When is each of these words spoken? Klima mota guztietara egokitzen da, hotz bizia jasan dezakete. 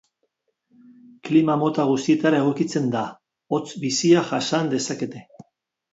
Klima 1.27 1.57
mota 1.65 1.85
guztietara 1.91 2.39
egokitzen 2.45 2.89
da, 2.97 3.03
hotz 3.57 3.63
bizia 3.87 4.25
jasan 4.31 4.73
dezakete. 4.77 5.27